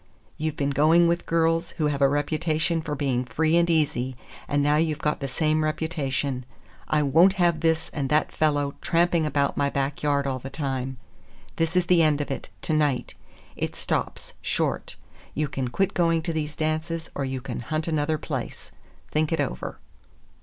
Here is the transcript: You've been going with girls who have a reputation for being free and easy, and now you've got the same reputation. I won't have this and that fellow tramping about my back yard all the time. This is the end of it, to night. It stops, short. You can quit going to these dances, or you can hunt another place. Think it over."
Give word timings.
You've 0.35 0.55
been 0.57 0.71
going 0.71 1.07
with 1.07 1.27
girls 1.27 1.75
who 1.77 1.85
have 1.85 2.01
a 2.01 2.09
reputation 2.09 2.81
for 2.81 2.95
being 2.95 3.23
free 3.23 3.55
and 3.55 3.69
easy, 3.69 4.15
and 4.47 4.63
now 4.63 4.77
you've 4.77 4.97
got 4.97 5.19
the 5.19 5.27
same 5.27 5.63
reputation. 5.63 6.43
I 6.87 7.03
won't 7.03 7.33
have 7.33 7.59
this 7.59 7.89
and 7.93 8.09
that 8.09 8.31
fellow 8.31 8.73
tramping 8.81 9.27
about 9.27 9.57
my 9.57 9.69
back 9.69 10.01
yard 10.01 10.25
all 10.25 10.39
the 10.39 10.49
time. 10.49 10.97
This 11.57 11.75
is 11.75 11.85
the 11.85 12.01
end 12.01 12.19
of 12.19 12.31
it, 12.31 12.49
to 12.63 12.73
night. 12.73 13.13
It 13.55 13.75
stops, 13.75 14.33
short. 14.41 14.95
You 15.35 15.47
can 15.47 15.67
quit 15.67 15.93
going 15.93 16.23
to 16.23 16.33
these 16.33 16.55
dances, 16.55 17.11
or 17.13 17.23
you 17.23 17.39
can 17.39 17.59
hunt 17.59 17.87
another 17.87 18.17
place. 18.17 18.71
Think 19.11 19.31
it 19.31 19.39
over." 19.39 19.77